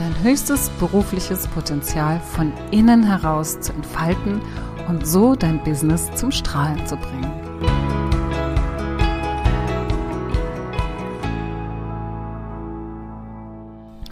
[0.00, 4.40] dein höchstes berufliches Potenzial von innen heraus zu entfalten
[4.88, 7.30] und so dein Business zum Strahlen zu bringen.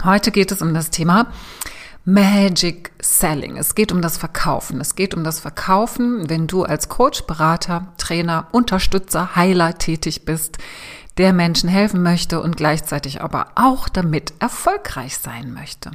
[0.03, 1.31] Heute geht es um das Thema
[2.05, 3.57] Magic Selling.
[3.57, 4.79] Es geht um das Verkaufen.
[4.81, 10.59] Es geht um das Verkaufen, wenn du als Coach, Berater, Trainer, Unterstützer, Heiler tätig bist,
[11.19, 15.91] der Menschen helfen möchte und gleichzeitig aber auch damit erfolgreich sein möchte.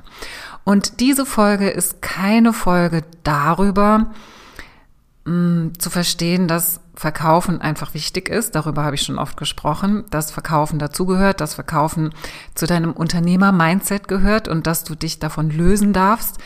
[0.64, 4.12] Und diese Folge ist keine Folge darüber,
[5.24, 8.54] mh, mm, zu verstehen, dass Verkaufen einfach wichtig ist.
[8.54, 12.10] Darüber habe ich schon oft gesprochen, dass Verkaufen dazugehört, dass Verkaufen
[12.54, 16.38] zu deinem Unternehmer-Mindset gehört und dass du dich davon lösen darfst,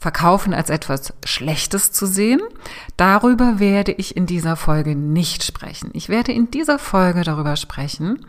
[0.00, 2.40] Verkaufen als etwas Schlechtes zu sehen.
[2.96, 5.90] Darüber werde ich in dieser Folge nicht sprechen.
[5.92, 8.24] Ich werde in dieser Folge darüber sprechen,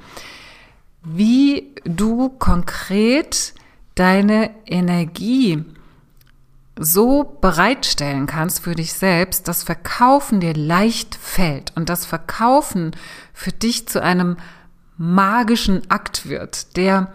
[1.02, 3.54] wie du konkret
[3.96, 5.64] deine Energie
[6.78, 12.92] so bereitstellen kannst für dich selbst, dass Verkaufen dir leicht fällt und das Verkaufen
[13.34, 14.36] für dich zu einem
[14.98, 17.14] magischen Akt wird, der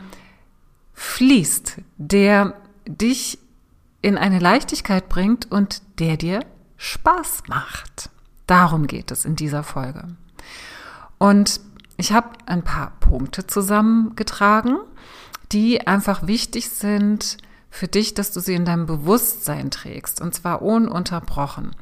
[0.94, 2.54] fließt, der
[2.86, 3.38] dich
[4.02, 6.40] in eine Leichtigkeit bringt und der dir
[6.76, 8.10] Spaß macht.
[8.46, 10.04] Darum geht es in dieser Folge.
[11.18, 11.60] Und
[11.96, 14.78] ich habe ein paar Punkte zusammengetragen,
[15.52, 17.38] die einfach wichtig sind
[17.70, 21.74] für dich, dass du sie in deinem Bewusstsein trägst, und zwar ununterbrochen.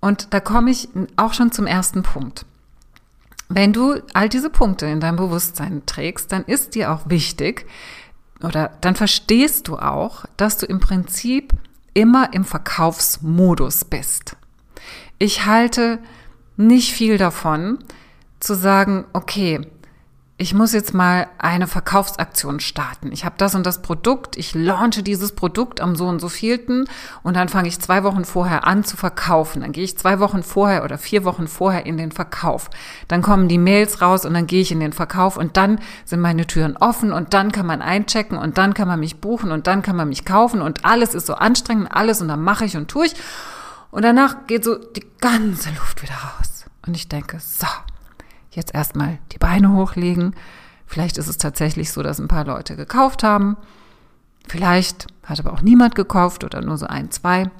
[0.00, 2.46] Und da komme ich auch schon zum ersten Punkt.
[3.48, 7.66] Wenn du all diese Punkte in deinem Bewusstsein trägst, dann ist dir auch wichtig,
[8.44, 11.52] oder dann verstehst du auch, dass du im Prinzip
[11.94, 14.36] immer im Verkaufsmodus bist.
[15.18, 15.98] Ich halte
[16.56, 17.78] nicht viel davon,
[18.40, 19.66] zu sagen, okay,
[20.36, 23.12] ich muss jetzt mal eine Verkaufsaktion starten.
[23.12, 26.86] Ich habe das und das Produkt, ich launche dieses Produkt am so und so vielten
[27.22, 29.62] und dann fange ich zwei Wochen vorher an zu verkaufen.
[29.62, 32.68] Dann gehe ich zwei Wochen vorher oder vier Wochen vorher in den Verkauf.
[33.06, 36.20] Dann kommen die Mails raus und dann gehe ich in den Verkauf und dann sind
[36.20, 39.68] meine Türen offen und dann kann man einchecken und dann kann man mich buchen und
[39.68, 42.76] dann kann man mich kaufen und alles ist so anstrengend, alles und dann mache ich
[42.76, 43.14] und tue ich.
[43.92, 46.64] Und danach geht so die ganze Luft wieder raus.
[46.84, 47.68] Und ich denke, so,
[48.56, 50.34] jetzt erstmal die Beine hochlegen.
[50.86, 53.56] Vielleicht ist es tatsächlich so, dass ein paar Leute gekauft haben.
[54.46, 57.50] Vielleicht hat aber auch niemand gekauft oder nur so ein, zwei.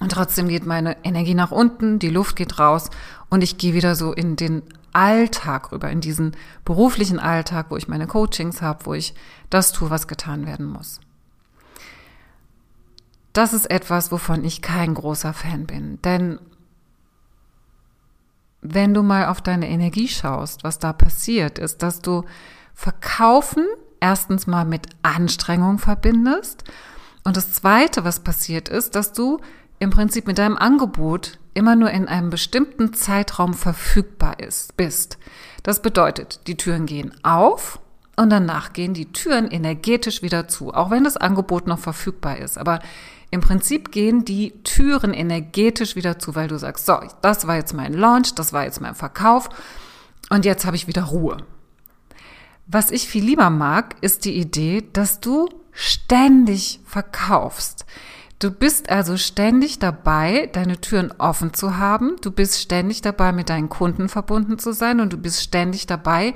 [0.00, 2.90] Und trotzdem geht meine Energie nach unten, die Luft geht raus
[3.30, 7.88] und ich gehe wieder so in den Alltag rüber, in diesen beruflichen Alltag, wo ich
[7.88, 9.14] meine Coachings habe, wo ich
[9.50, 11.00] das tue, was getan werden muss.
[13.32, 16.38] Das ist etwas, wovon ich kein großer Fan bin, denn
[18.74, 22.24] wenn du mal auf deine Energie schaust, was da passiert, ist, dass du
[22.74, 23.66] Verkaufen
[24.00, 26.64] erstens mal mit Anstrengung verbindest.
[27.24, 29.40] Und das Zweite, was passiert ist, dass du
[29.78, 35.18] im Prinzip mit deinem Angebot immer nur in einem bestimmten Zeitraum verfügbar ist, bist.
[35.62, 37.80] Das bedeutet, die Türen gehen auf
[38.16, 42.58] und danach gehen die Türen energetisch wieder zu, auch wenn das Angebot noch verfügbar ist.
[42.58, 42.80] Aber
[43.30, 47.74] im Prinzip gehen die Türen energetisch wieder zu, weil du sagst, so, das war jetzt
[47.74, 49.48] mein Launch, das war jetzt mein Verkauf
[50.30, 51.38] und jetzt habe ich wieder Ruhe.
[52.66, 57.86] Was ich viel lieber mag, ist die Idee, dass du ständig verkaufst.
[58.38, 62.16] Du bist also ständig dabei, deine Türen offen zu haben.
[62.20, 66.34] Du bist ständig dabei, mit deinen Kunden verbunden zu sein und du bist ständig dabei,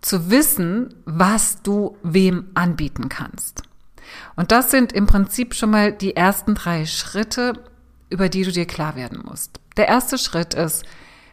[0.00, 3.67] zu wissen, was du wem anbieten kannst.
[4.36, 7.54] Und das sind im Prinzip schon mal die ersten drei Schritte,
[8.10, 9.60] über die du dir klar werden musst.
[9.76, 10.84] Der erste Schritt ist,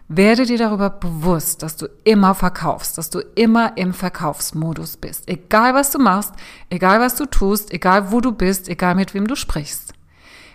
[0.07, 5.27] werde dir darüber bewusst, dass du immer verkaufst, dass du immer im Verkaufsmodus bist.
[5.27, 6.33] Egal was du machst,
[6.69, 9.93] egal was du tust, egal wo du bist, egal mit wem du sprichst.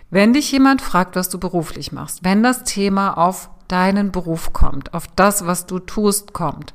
[0.09, 4.93] Wenn dich jemand fragt, was du beruflich machst, wenn das Thema auf deinen Beruf kommt,
[4.93, 6.73] auf das, was du tust, kommt,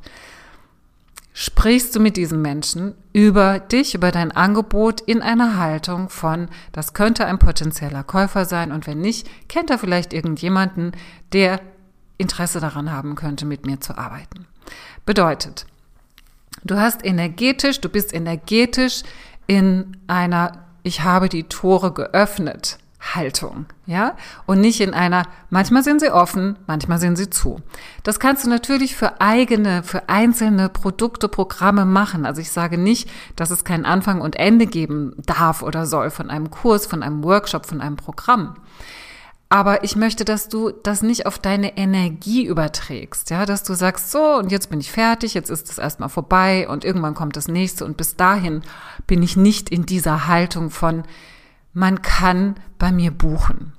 [1.39, 6.95] sprichst du mit diesem Menschen über dich, über dein Angebot in einer Haltung von, das
[6.95, 10.93] könnte ein potenzieller Käufer sein und wenn nicht, kennt er vielleicht irgendjemanden,
[11.35, 11.61] der
[12.17, 14.47] Interesse daran haben könnte, mit mir zu arbeiten.
[15.05, 15.67] Bedeutet,
[16.65, 19.03] du hast energetisch, du bist energetisch
[19.47, 22.79] in einer, ich habe die Tore geöffnet
[23.17, 24.15] Haltung, ja?
[24.47, 27.61] Und nicht in einer, manchmal sind sie offen, manchmal sind sie zu.
[28.03, 32.27] Das kannst du natürlich für eigene, für einzelne Produkte, Programme machen.
[32.27, 36.31] Also ich sage nicht, dass es keinen Anfang und Ende geben darf oder soll von
[36.31, 38.57] einem Kurs, von einem Workshop, von einem Programm.
[39.49, 44.11] Aber ich möchte, dass du das nicht auf deine Energie überträgst, ja, dass du sagst,
[44.11, 47.47] so, und jetzt bin ich fertig, jetzt ist es erstmal vorbei und irgendwann kommt das
[47.47, 48.63] nächste und bis dahin
[49.07, 51.05] bin ich nicht in dieser Haltung von,
[51.77, 53.75] man kann bei mir buchen.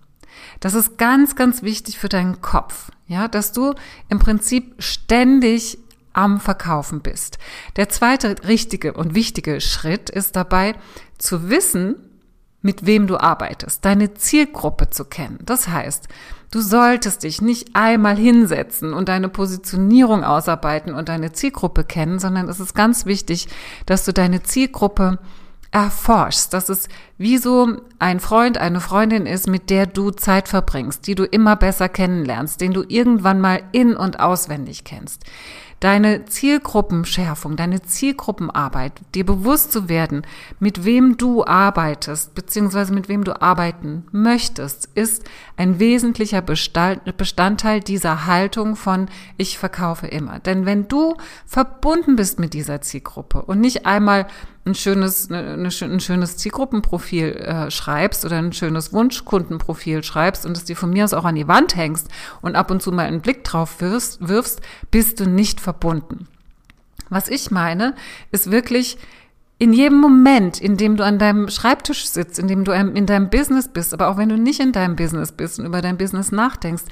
[0.59, 3.73] Das ist ganz, ganz wichtig für deinen Kopf, ja, dass du
[4.07, 5.79] im Prinzip ständig
[6.13, 7.39] am Verkaufen bist.
[7.75, 10.75] Der zweite richtige und wichtige Schritt ist dabei
[11.17, 11.95] zu wissen,
[12.61, 15.39] mit wem du arbeitest, deine Zielgruppe zu kennen.
[15.43, 16.07] Das heißt,
[16.51, 22.47] du solltest dich nicht einmal hinsetzen und deine Positionierung ausarbeiten und deine Zielgruppe kennen, sondern
[22.47, 23.47] es ist ganz wichtig,
[23.87, 25.17] dass du deine Zielgruppe
[25.71, 26.87] erforschst, dass es
[27.17, 31.55] wie so ein Freund, eine Freundin ist, mit der du Zeit verbringst, die du immer
[31.55, 35.23] besser kennenlernst, den du irgendwann mal in und auswendig kennst
[35.79, 40.23] deine Zielgruppenschärfung, deine Zielgruppenarbeit, dir bewusst zu werden,
[40.59, 45.23] mit wem du arbeitest, beziehungsweise mit wem du arbeiten möchtest, ist
[45.55, 50.39] ein wesentlicher Bestandteil dieser Haltung von ich verkaufe immer.
[50.39, 51.15] Denn wenn du
[51.45, 54.27] verbunden bist mit dieser Zielgruppe und nicht einmal
[54.67, 60.65] ein schönes, eine, ein schönes Zielgruppenprofil äh, schreibst oder ein schönes Wunschkundenprofil schreibst und es
[60.65, 62.07] dir von mir aus auch an die Wand hängst
[62.41, 64.61] und ab und zu mal einen Blick drauf wirfst, wirfst
[64.91, 66.27] bist du nicht verbunden.
[67.09, 67.95] Was ich meine,
[68.31, 68.97] ist wirklich
[69.59, 73.29] in jedem Moment, in dem du an deinem Schreibtisch sitzt, in dem du in deinem
[73.29, 76.31] Business bist, aber auch wenn du nicht in deinem Business bist und über dein Business
[76.31, 76.83] nachdenkst,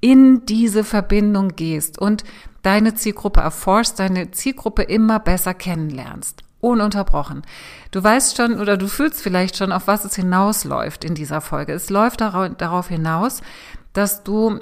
[0.00, 2.24] in diese Verbindung gehst und
[2.62, 7.42] deine Zielgruppe erforschst, deine Zielgruppe immer besser kennenlernst ununterbrochen.
[7.90, 11.72] Du weißt schon oder du fühlst vielleicht schon, auf was es hinausläuft in dieser Folge.
[11.72, 13.42] Es läuft darauf hinaus,
[13.92, 14.60] dass du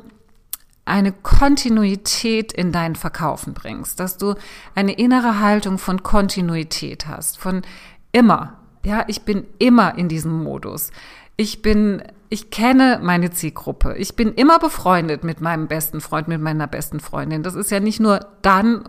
[0.85, 4.35] eine Kontinuität in dein Verkaufen bringst, dass du
[4.75, 7.63] eine innere Haltung von Kontinuität hast, von
[8.11, 8.59] immer.
[8.85, 10.91] Ja, ich bin immer in diesem Modus.
[11.37, 13.95] Ich bin, ich kenne meine Zielgruppe.
[13.97, 17.45] Ich bin immer befreundet mit meinem besten Freund, mit meiner besten Freundin.
[17.45, 18.89] Das ist ja nicht nur dann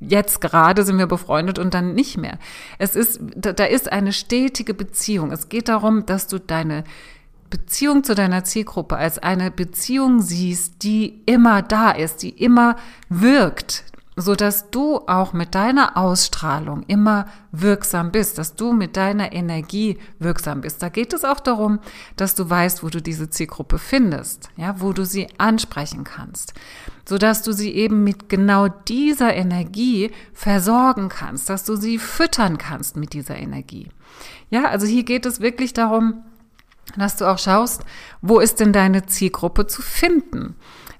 [0.00, 2.38] jetzt gerade sind wir befreundet und dann nicht mehr.
[2.78, 5.32] Es ist, da ist eine stetige Beziehung.
[5.32, 6.84] Es geht darum, dass du deine
[7.50, 12.76] Beziehung zu deiner Zielgruppe als eine Beziehung siehst, die immer da ist, die immer
[13.08, 13.84] wirkt,
[14.18, 19.98] so dass du auch mit deiner Ausstrahlung immer wirksam bist, dass du mit deiner Energie
[20.18, 20.82] wirksam bist.
[20.82, 21.80] Da geht es auch darum,
[22.16, 26.54] dass du weißt, wo du diese Zielgruppe findest, ja, wo du sie ansprechen kannst,
[27.06, 32.56] so dass du sie eben mit genau dieser Energie versorgen kannst, dass du sie füttern
[32.56, 33.90] kannst mit dieser Energie.
[34.48, 36.24] Ja, also hier geht es wirklich darum,
[36.96, 37.82] dass du auch schaust,
[38.22, 40.56] wo ist denn deine Zielgruppe zu finden?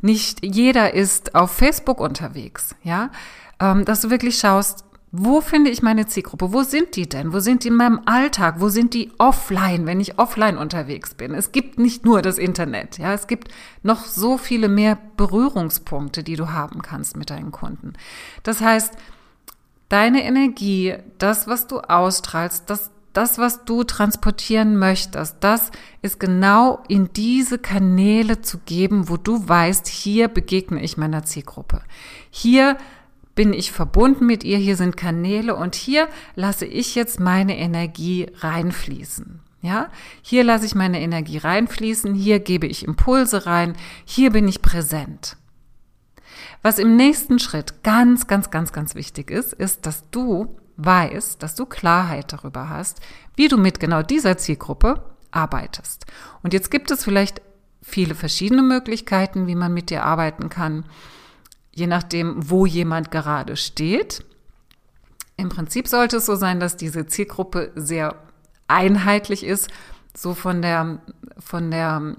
[0.07, 3.11] Nicht jeder ist auf Facebook unterwegs, ja,
[3.59, 6.53] ähm, dass du wirklich schaust, wo finde ich meine Zielgruppe?
[6.53, 7.33] Wo sind die denn?
[7.33, 8.57] Wo sind die in meinem Alltag?
[8.59, 11.35] Wo sind die offline, wenn ich offline unterwegs bin?
[11.35, 13.49] Es gibt nicht nur das Internet, ja, es gibt
[13.83, 17.95] noch so viele mehr Berührungspunkte, die du haben kannst mit deinen Kunden.
[18.43, 18.95] Das heißt,
[19.89, 25.71] deine Energie, das, was du ausstrahlst, das das, was du transportieren möchtest, das
[26.03, 31.81] ist genau in diese Kanäle zu geben, wo du weißt, hier begegne ich meiner Zielgruppe.
[32.31, 32.77] Hier
[33.35, 38.29] bin ich verbunden mit ihr, hier sind Kanäle und hier lasse ich jetzt meine Energie
[38.39, 39.41] reinfließen.
[39.63, 39.89] Ja,
[40.23, 45.37] hier lasse ich meine Energie reinfließen, hier gebe ich Impulse rein, hier bin ich präsent.
[46.63, 51.55] Was im nächsten Schritt ganz, ganz, ganz, ganz wichtig ist, ist, dass du weißt, dass
[51.55, 53.01] du Klarheit darüber hast,
[53.35, 56.07] wie du mit genau dieser Zielgruppe arbeitest.
[56.43, 57.43] Und jetzt gibt es vielleicht
[57.83, 60.85] viele verschiedene Möglichkeiten, wie man mit dir arbeiten kann,
[61.73, 64.25] je nachdem, wo jemand gerade steht.
[65.37, 68.17] Im Prinzip sollte es so sein, dass diese Zielgruppe sehr
[68.67, 69.69] einheitlich ist,
[70.15, 70.99] so von der,
[71.39, 72.17] von der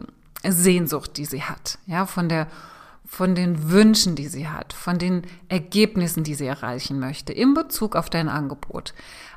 [0.48, 2.48] Sehnsucht, die sie hat, ja, von der
[3.08, 7.96] von den Wünschen, die sie hat, von den Ergebnissen, die sie erreichen möchte, in Bezug
[7.96, 8.94] auf dein Angebot.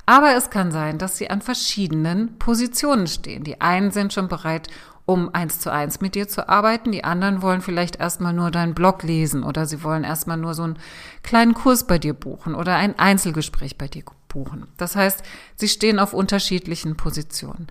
[0.06, 3.44] Aber es kann sein, dass sie an verschiedenen Positionen stehen.
[3.44, 4.68] Die einen sind schon bereit,
[5.06, 6.92] um eins zu eins mit dir zu arbeiten.
[6.92, 10.64] Die anderen wollen vielleicht erstmal nur deinen Blog lesen oder sie wollen erstmal nur so
[10.64, 10.78] einen
[11.22, 14.66] kleinen Kurs bei dir buchen oder ein Einzelgespräch bei dir buchen.
[14.76, 15.22] Das heißt,
[15.56, 17.68] sie stehen auf unterschiedlichen Positionen.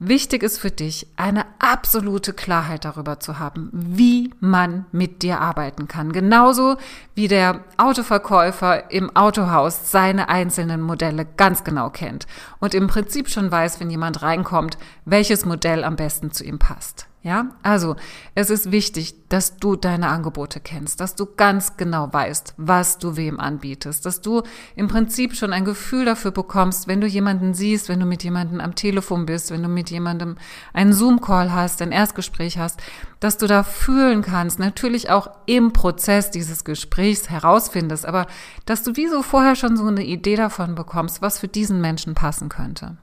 [0.00, 5.88] Wichtig ist für dich, eine absolute Klarheit darüber zu haben, wie man mit dir arbeiten
[5.88, 6.12] kann.
[6.12, 6.76] Genauso
[7.16, 12.28] wie der Autoverkäufer im Autohaus seine einzelnen Modelle ganz genau kennt
[12.60, 17.07] und im Prinzip schon weiß, wenn jemand reinkommt, welches Modell am besten zu ihm passt.
[17.20, 17.96] Ja, also
[18.36, 23.16] es ist wichtig, dass du deine Angebote kennst, dass du ganz genau weißt, was du
[23.16, 24.42] wem anbietest, dass du
[24.76, 28.60] im Prinzip schon ein Gefühl dafür bekommst, wenn du jemanden siehst, wenn du mit jemandem
[28.60, 30.36] am Telefon bist, wenn du mit jemandem
[30.72, 32.80] einen Zoom-Call hast, ein Erstgespräch hast,
[33.18, 38.28] dass du da fühlen kannst, natürlich auch im Prozess dieses Gesprächs herausfindest, aber
[38.64, 42.14] dass du wie so vorher schon so eine Idee davon bekommst, was für diesen Menschen
[42.14, 42.96] passen könnte.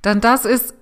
[0.00, 0.74] Dann das ist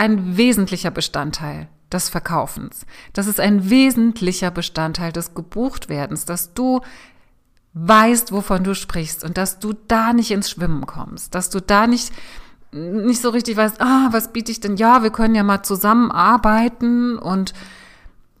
[0.00, 2.86] ein wesentlicher Bestandteil des Verkaufens.
[3.12, 6.80] Das ist ein wesentlicher Bestandteil des Gebuchtwerdens, dass du
[7.74, 11.86] weißt, wovon du sprichst und dass du da nicht ins Schwimmen kommst, dass du da
[11.86, 12.12] nicht
[12.72, 14.76] nicht so richtig weißt, ah, was biete ich denn?
[14.76, 17.52] Ja, wir können ja mal zusammenarbeiten und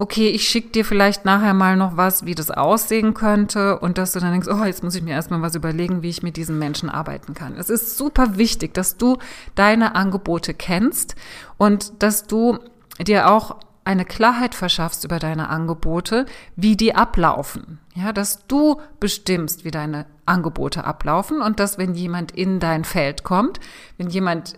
[0.00, 4.12] okay, ich schicke dir vielleicht nachher mal noch was, wie das aussehen könnte und dass
[4.12, 6.58] du dann denkst, oh, jetzt muss ich mir erstmal was überlegen, wie ich mit diesen
[6.58, 7.54] Menschen arbeiten kann.
[7.58, 9.18] Es ist super wichtig, dass du
[9.54, 11.16] deine Angebote kennst
[11.58, 12.58] und dass du
[12.98, 16.24] dir auch eine Klarheit verschaffst über deine Angebote,
[16.56, 17.78] wie die ablaufen.
[17.94, 23.22] Ja, dass du bestimmst, wie deine Angebote ablaufen und dass wenn jemand in dein Feld
[23.22, 23.60] kommt,
[23.98, 24.54] wenn jemand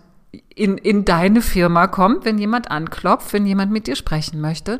[0.55, 4.79] in, in deine Firma kommt, wenn jemand anklopft, wenn jemand mit dir sprechen möchte,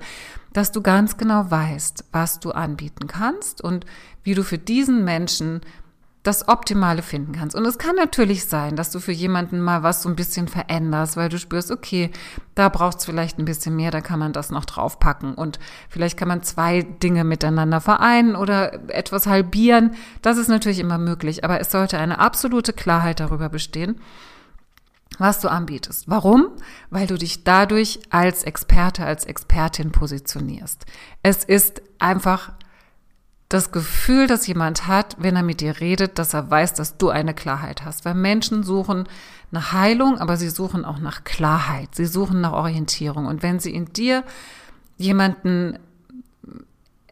[0.53, 3.85] dass du ganz genau weißt, was du anbieten kannst und
[4.23, 5.61] wie du für diesen Menschen
[6.23, 7.53] das Optimale finden kannst.
[7.53, 11.17] Und es kann natürlich sein, dass du für jemanden mal was so ein bisschen veränderst,
[11.17, 12.11] weil du spürst, okay,
[12.55, 15.35] da braucht es vielleicht ein bisschen mehr, da kann man das noch draufpacken.
[15.35, 19.95] Und vielleicht kann man zwei Dinge miteinander vereinen oder etwas halbieren.
[20.21, 23.99] Das ist natürlich immer möglich, aber es sollte eine absolute Klarheit darüber bestehen,
[25.19, 26.09] was du anbietest.
[26.09, 26.49] Warum?
[26.89, 30.85] Weil du dich dadurch als Experte, als Expertin positionierst.
[31.21, 32.53] Es ist einfach
[33.53, 37.09] das Gefühl, dass jemand hat, wenn er mit dir redet, dass er weiß, dass du
[37.09, 38.03] eine Klarheit hast.
[38.03, 39.07] Weil Menschen suchen
[39.51, 41.89] nach Heilung, aber sie suchen auch nach Klarheit.
[41.93, 43.27] Sie suchen nach Orientierung.
[43.27, 44.23] Und wenn sie in dir
[44.97, 45.77] jemanden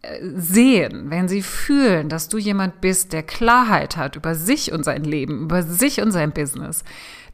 [0.01, 4.83] äh, sehen, wenn sie fühlen, dass du jemand bist, der Klarheit hat über sich und
[4.83, 6.83] sein Leben, über sich und sein Business,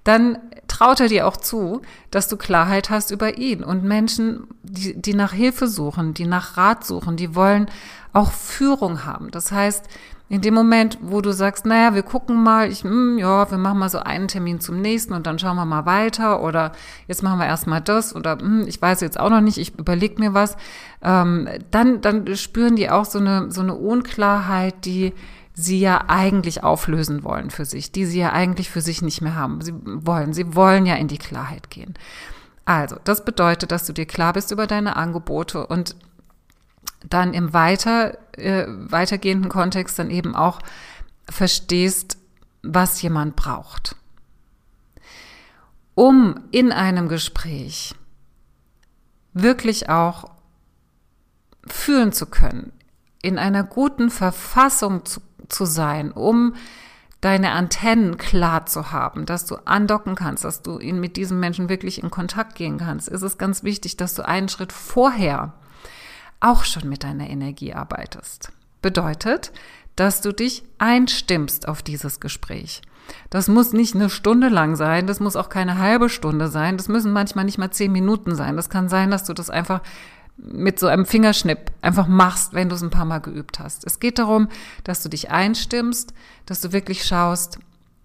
[0.07, 0.37] dann
[0.67, 3.63] traut er dir auch zu, dass du Klarheit hast über ihn.
[3.63, 7.67] Und Menschen, die, die nach Hilfe suchen, die nach Rat suchen, die wollen
[8.13, 9.31] auch Führung haben.
[9.31, 9.85] Das heißt,
[10.29, 13.79] in dem Moment, wo du sagst, naja, wir gucken mal, ich, hm, ja, wir machen
[13.79, 16.73] mal so einen Termin zum nächsten und dann schauen wir mal weiter oder
[17.07, 20.19] jetzt machen wir erstmal das oder hm, ich weiß jetzt auch noch nicht, ich überlege
[20.19, 20.57] mir was,
[21.01, 25.13] ähm, dann, dann spüren die auch so eine, so eine Unklarheit, die,
[25.59, 29.33] sie ja eigentlich auflösen wollen für sich, die sie ja eigentlich für sich nicht mehr
[29.33, 29.59] haben.
[29.61, 31.95] Sie wollen, sie wollen ja in die Klarheit gehen.
[32.63, 35.95] Also, das bedeutet, dass du dir klar bist über deine Angebote und
[37.09, 40.59] dann im weiter, äh, weitergehenden Kontext dann eben auch
[41.27, 42.19] verstehst,
[42.61, 43.95] was jemand braucht.
[45.95, 47.95] Um in einem Gespräch
[49.33, 50.25] wirklich auch
[51.65, 52.71] fühlen zu können,
[53.23, 56.53] in einer guten Verfassung zu zu sein, um
[57.21, 61.67] deine Antennen klar zu haben, dass du andocken kannst, dass du ihn mit diesem Menschen
[61.69, 65.53] wirklich in Kontakt gehen kannst, ist es ganz wichtig, dass du einen Schritt vorher
[66.39, 68.51] auch schon mit deiner Energie arbeitest.
[68.81, 69.51] Bedeutet,
[69.95, 72.81] dass du dich einstimmst auf dieses Gespräch.
[73.29, 76.87] Das muss nicht eine Stunde lang sein, das muss auch keine halbe Stunde sein, das
[76.87, 78.55] müssen manchmal nicht mal zehn Minuten sein.
[78.55, 79.81] Das kann sein, dass du das einfach
[80.37, 83.85] mit so einem Fingerschnipp einfach machst, wenn du es ein paar Mal geübt hast.
[83.85, 84.49] Es geht darum,
[84.83, 86.13] dass du dich einstimmst,
[86.45, 87.59] dass du wirklich schaust,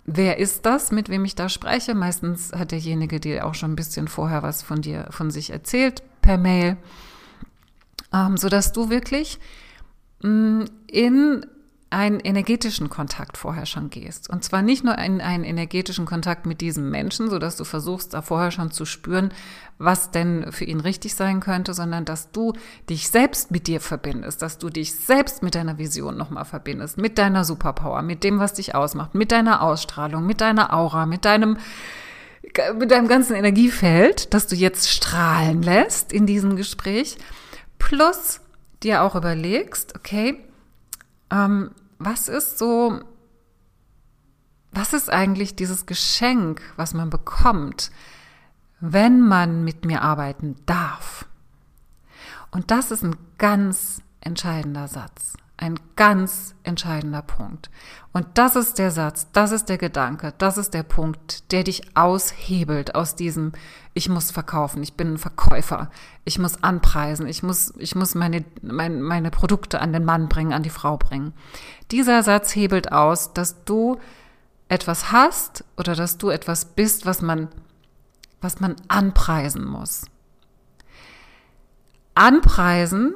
[0.05, 1.95] wer ist das, mit wem ich da spreche.
[1.95, 6.03] Meistens hat derjenige dir auch schon ein bisschen vorher was von dir, von sich erzählt
[6.23, 6.77] per Mail,
[8.12, 9.39] ähm, so dass du wirklich
[10.23, 11.47] mh, mm, in
[11.93, 14.31] einen energetischen Kontakt vorher schon gehst.
[14.31, 18.15] Und zwar nicht nur in einen energetischen Kontakt mit diesem Menschen, so dass du versuchst,
[18.15, 19.33] da vorher schon zu spüren,
[19.79, 22.55] was denn für ihn richtig sein könnte, sondern dass du
[22.89, 27.19] dich selbst mit dir verbindest, dass du dich selbst mit deiner Vision nochmal verbindest, mit
[27.19, 31.59] deiner Superpower, mit dem, was dich ausmacht, mit deiner Ausstrahlung, mit deiner Aura, mit deinem,
[32.79, 37.19] mit deinem ganzen Energiefeld, das du jetzt strahlen lässt in diesem Gespräch,
[37.79, 38.41] plus
[38.83, 40.39] dir auch überlegst, okay,
[41.31, 41.71] ähm,
[42.04, 43.00] was ist so,
[44.71, 47.90] was ist eigentlich dieses Geschenk, was man bekommt,
[48.80, 51.26] wenn man mit mir arbeiten darf?
[52.50, 55.35] Und das ist ein ganz entscheidender Satz.
[55.62, 57.71] Ein ganz entscheidender Punkt.
[58.12, 61.97] Und das ist der Satz, das ist der Gedanke, das ist der Punkt, der dich
[61.97, 63.52] aushebelt aus diesem,
[63.95, 65.88] ich muss verkaufen, ich bin ein Verkäufer,
[66.25, 70.52] ich muss anpreisen, ich muss, ich muss meine, meine, meine Produkte an den Mann bringen,
[70.52, 71.33] an die Frau bringen.
[71.92, 73.99] Dieser Satz hebelt aus, dass du
[74.69, 77.49] etwas hast oder dass du etwas bist, was man,
[78.40, 80.07] was man anpreisen muss.
[82.14, 83.14] Anpreisen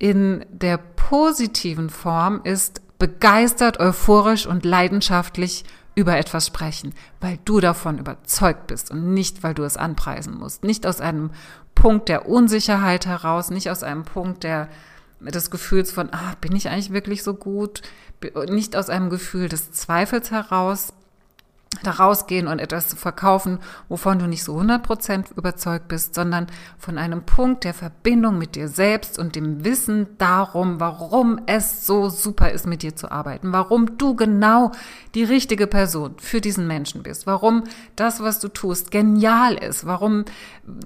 [0.00, 5.64] in der positiven Form ist begeistert, euphorisch und leidenschaftlich
[5.94, 10.64] über etwas sprechen, weil du davon überzeugt bist und nicht, weil du es anpreisen musst.
[10.64, 11.30] Nicht aus einem
[11.74, 14.68] Punkt der Unsicherheit heraus, nicht aus einem Punkt der,
[15.20, 17.82] des Gefühls von, ah, bin ich eigentlich wirklich so gut?
[18.48, 20.94] Nicht aus einem Gefühl des Zweifels heraus,
[21.82, 23.58] da rausgehen und etwas zu verkaufen,
[23.88, 26.48] wovon du nicht so 100% überzeugt bist, sondern
[26.78, 32.08] von einem Punkt der Verbindung mit dir selbst und dem Wissen darum, warum es so
[32.08, 34.72] super ist, mit dir zu arbeiten, warum du genau
[35.14, 40.24] die richtige Person für diesen Menschen bist, warum das, was du tust, genial ist, warum,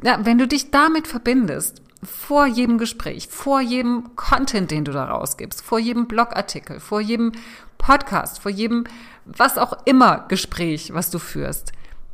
[0.03, 5.07] ja, wenn du dich damit verbindest, vor jedem Gespräch, vor jedem Content, den du da
[5.07, 7.33] rausgibst, vor jedem Blogartikel, vor jedem
[7.79, 8.85] Podcast, vor jedem
[9.25, 11.73] was auch immer Gespräch, was du führst,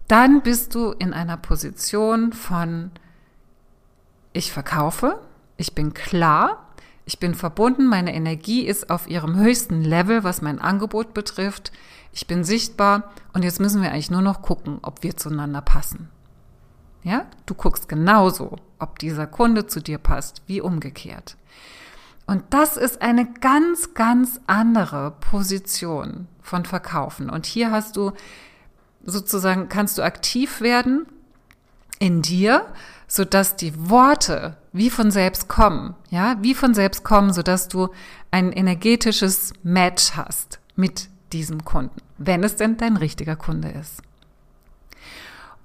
[0.08, 2.90] dann bist du in einer Position von
[4.32, 5.20] ich verkaufe,
[5.56, 6.66] ich bin klar,
[7.04, 11.72] ich bin verbunden, meine Energie ist auf ihrem höchsten Level, was mein Angebot betrifft,
[12.12, 16.08] ich bin sichtbar und jetzt müssen wir eigentlich nur noch gucken, ob wir zueinander passen.
[17.02, 21.36] Ja, du guckst genauso, ob dieser Kunde zu dir passt, wie umgekehrt.
[22.26, 27.28] Und das ist eine ganz, ganz andere Position von Verkaufen.
[27.28, 28.12] Und hier hast du
[29.04, 31.06] sozusagen, kannst du aktiv werden
[31.98, 32.66] in dir,
[33.08, 37.88] sodass die Worte wie von selbst kommen, ja, wie von selbst kommen, sodass du
[38.30, 44.02] ein energetisches Match hast mit diesem Kunden, wenn es denn dein richtiger Kunde ist.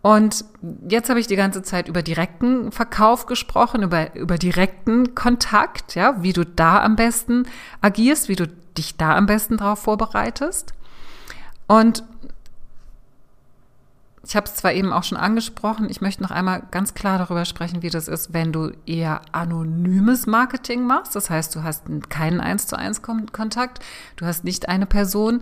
[0.06, 0.46] Und
[0.88, 6.22] jetzt habe ich die ganze Zeit über direkten Verkauf gesprochen, über, über direkten Kontakt, ja,
[6.22, 7.48] wie du da am besten
[7.82, 8.48] agierst, wie du
[8.78, 10.76] dich da am besten drauf vorbereitest.
[11.66, 12.04] Und
[14.28, 17.46] ich habe es zwar eben auch schon angesprochen, ich möchte noch einmal ganz klar darüber
[17.46, 21.16] sprechen, wie das ist, wenn du eher anonymes Marketing machst.
[21.16, 23.84] Das heißt, du hast keinen eins zu eins Kontakt,
[24.18, 25.42] du hast nicht eine Person,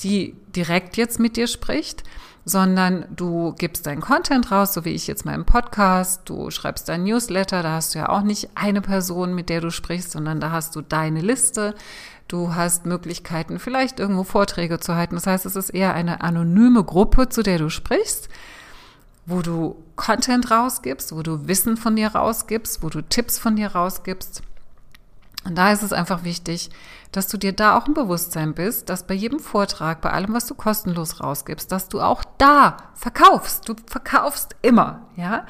[0.00, 2.02] die direkt jetzt mit dir spricht,
[2.44, 7.04] sondern du gibst deinen Content raus, so wie ich jetzt im Podcast, du schreibst dein
[7.04, 10.50] Newsletter, da hast du ja auch nicht eine Person, mit der du sprichst, sondern da
[10.50, 11.74] hast du deine Liste,
[12.28, 15.14] du hast Möglichkeiten, vielleicht irgendwo Vorträge zu halten.
[15.14, 18.28] Das heißt, es ist eher eine anonyme Gruppe, zu der du sprichst,
[19.26, 23.68] wo du Content rausgibst, wo du Wissen von dir rausgibst, wo du Tipps von dir
[23.68, 24.42] rausgibst.
[25.44, 26.70] Und da ist es einfach wichtig,
[27.16, 30.46] dass du dir da auch ein Bewusstsein bist, dass bei jedem Vortrag, bei allem, was
[30.46, 33.68] du kostenlos rausgibst, dass du auch da verkaufst.
[33.68, 35.46] Du verkaufst immer, ja.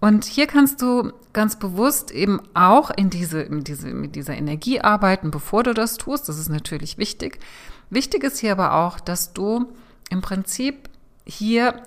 [0.00, 4.80] Und hier kannst du ganz bewusst eben auch in diese, in diese, mit dieser Energie
[4.80, 6.28] arbeiten, bevor du das tust.
[6.28, 7.38] Das ist natürlich wichtig.
[7.90, 9.72] Wichtig ist hier aber auch, dass du
[10.10, 10.88] im Prinzip
[11.26, 11.82] hier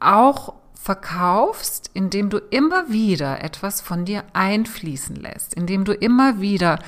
[0.00, 0.54] auch
[0.86, 6.78] verkaufst, indem du immer wieder etwas von dir einfließen lässt, indem du immer wieder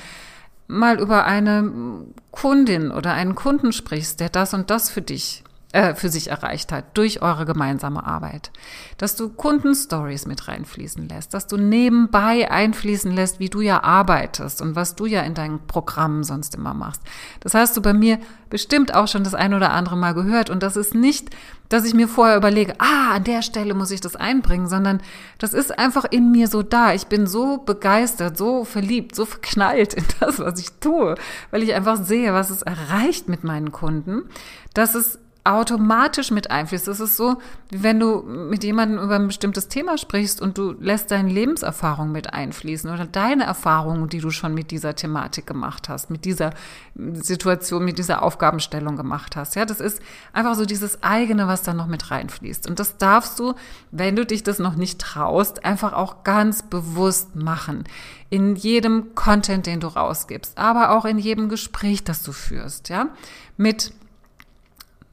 [0.67, 5.93] mal über eine Kundin oder einen Kunden sprichst, der das und das für dich äh,
[5.93, 8.51] für sich erreicht hat durch eure gemeinsame Arbeit.
[8.97, 14.63] Dass du Kundenstories mit reinfließen lässt, dass du nebenbei einfließen lässt, wie du ja arbeitest
[14.63, 17.01] und was du ja in deinen Programmen sonst immer machst.
[17.41, 18.17] Das hast du bei mir
[18.49, 21.29] bestimmt auch schon das ein oder andere Mal gehört und das ist nicht,
[21.69, 25.01] dass ich mir vorher überlege, ah, an der Stelle muss ich das einbringen, sondern
[25.37, 26.93] das ist einfach in mir so da.
[26.95, 31.13] Ich bin so begeistert, so verliebt, so verknallt in das, was ich tue,
[31.51, 34.23] weil ich einfach sehe, was es erreicht mit meinen Kunden,
[34.73, 36.87] dass es automatisch mit einfließt.
[36.87, 37.37] Das ist so,
[37.69, 42.11] wie wenn du mit jemandem über ein bestimmtes Thema sprichst und du lässt deine Lebenserfahrung
[42.11, 46.51] mit einfließen oder deine Erfahrungen, die du schon mit dieser Thematik gemacht hast, mit dieser
[47.13, 49.55] Situation, mit dieser Aufgabenstellung gemacht hast.
[49.55, 50.01] Ja, das ist
[50.33, 52.69] einfach so dieses eigene, was da noch mit reinfließt.
[52.69, 53.53] Und das darfst du,
[53.91, 57.85] wenn du dich das noch nicht traust, einfach auch ganz bewusst machen.
[58.29, 63.07] In jedem Content, den du rausgibst, aber auch in jedem Gespräch, das du führst, ja,
[63.57, 63.93] mit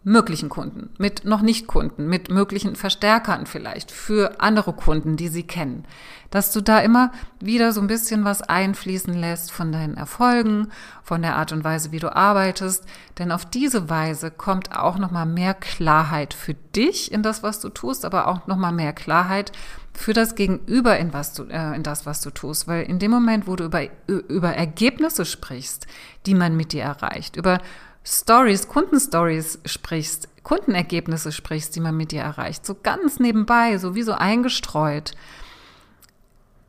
[0.07, 5.43] möglichen Kunden, mit noch nicht Kunden, mit möglichen Verstärkern vielleicht für andere Kunden, die sie
[5.43, 5.85] kennen.
[6.31, 10.69] Dass du da immer wieder so ein bisschen was einfließen lässt von deinen Erfolgen,
[11.03, 12.85] von der Art und Weise, wie du arbeitest,
[13.19, 17.59] denn auf diese Weise kommt auch noch mal mehr Klarheit für dich in das, was
[17.59, 19.51] du tust, aber auch noch mal mehr Klarheit
[19.93, 23.11] für das Gegenüber in was du äh, in das, was du tust, weil in dem
[23.11, 25.89] Moment, wo du über über Ergebnisse sprichst,
[26.27, 27.59] die man mit dir erreicht, über
[28.07, 34.03] Stories, Kundenstories sprichst, Kundenergebnisse sprichst, die man mit dir erreicht, so ganz nebenbei, so wie
[34.03, 35.13] so eingestreut,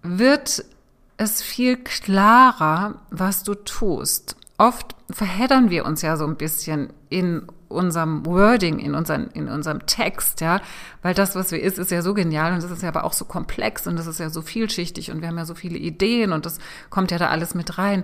[0.02, 0.65] wird
[1.17, 4.36] es viel klarer, was du tust.
[4.58, 9.86] Oft verheddern wir uns ja so ein bisschen in unserem Wording, in, unseren, in unserem
[9.86, 10.62] Text, ja,
[11.04, 13.13] weil das, was wir ist, ist ja so genial und das ist ja aber auch
[13.13, 16.32] so komplex und das ist ja so vielschichtig und wir haben ja so viele Ideen
[16.32, 18.04] und das kommt ja da alles mit rein.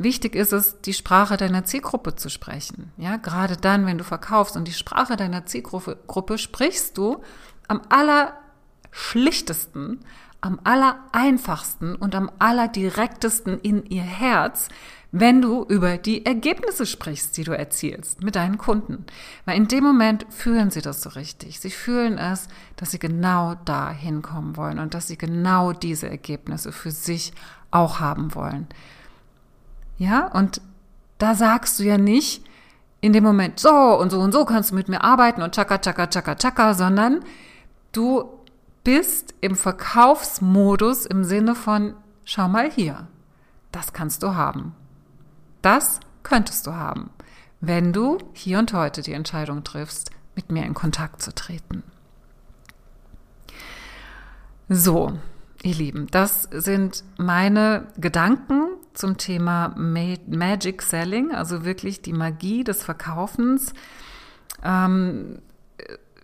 [0.00, 2.90] Wichtig ist es, die Sprache deiner Zielgruppe zu sprechen.
[2.96, 7.20] Ja, gerade dann, wenn du verkaufst und die Sprache deiner Zielgruppe sprichst du
[7.68, 10.00] am allerschlichtesten,
[10.40, 14.70] am allereinfachsten und am allerdirektesten in ihr Herz,
[15.12, 19.04] wenn du über die Ergebnisse sprichst, die du erzielst mit deinen Kunden.
[19.44, 21.60] Weil in dem Moment fühlen sie das so richtig.
[21.60, 26.72] Sie fühlen es, dass sie genau da hinkommen wollen und dass sie genau diese Ergebnisse
[26.72, 27.34] für sich
[27.70, 28.66] auch haben wollen.
[30.00, 30.62] Ja, und
[31.18, 32.42] da sagst du ja nicht
[33.02, 35.76] in dem Moment, so und so und so kannst du mit mir arbeiten und tschakka,
[35.76, 37.20] tschakka, tschakka, tschakka, sondern
[37.92, 38.24] du
[38.82, 41.92] bist im Verkaufsmodus im Sinne von,
[42.24, 43.08] schau mal hier,
[43.72, 44.74] das kannst du haben.
[45.60, 47.10] Das könntest du haben,
[47.60, 51.82] wenn du hier und heute die Entscheidung triffst, mit mir in Kontakt zu treten.
[54.70, 55.12] So,
[55.62, 62.82] ihr Lieben, das sind meine Gedanken zum Thema Magic Selling, also wirklich die Magie des
[62.82, 63.72] Verkaufens.
[64.64, 65.38] Ähm,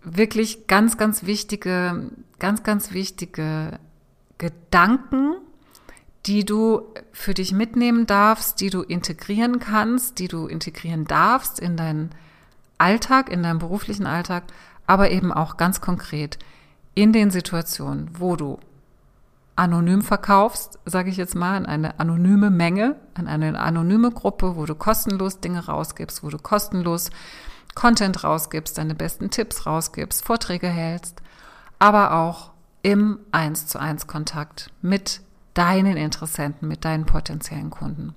[0.03, 3.79] wirklich ganz, ganz wichtige, ganz, ganz wichtige
[4.37, 5.35] Gedanken,
[6.25, 11.77] die du für dich mitnehmen darfst, die du integrieren kannst, die du integrieren darfst in
[11.77, 12.09] deinen
[12.77, 14.43] Alltag, in deinen beruflichen Alltag,
[14.85, 16.37] aber eben auch ganz konkret
[16.95, 18.59] in den Situationen, wo du
[19.57, 24.65] anonym verkaufst, sage ich jetzt mal, an eine anonyme Menge, an eine anonyme Gruppe, wo
[24.65, 27.09] du kostenlos Dinge rausgibst, wo du kostenlos
[27.75, 31.21] Content rausgibst, deine besten Tipps rausgibst, Vorträge hältst,
[31.79, 32.51] aber auch
[32.83, 35.21] im eins zu eins Kontakt mit
[35.53, 38.13] deinen Interessenten, mit deinen potenziellen Kunden.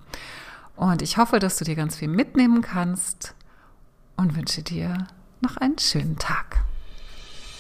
[0.77, 3.35] Und ich hoffe, dass du dir ganz viel mitnehmen kannst
[4.17, 5.07] und wünsche dir
[5.41, 6.65] noch einen schönen Tag.